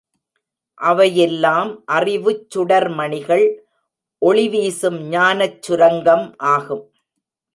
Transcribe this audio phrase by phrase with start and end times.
[0.81, 3.45] அவையெல்லாம் அறிவுச் சுடர்மணிகள்
[4.21, 6.83] ஒளிவீசும் ஞானச் சுரங்கம் ஆகும்.